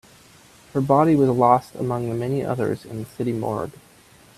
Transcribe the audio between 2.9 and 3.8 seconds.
the city morgue.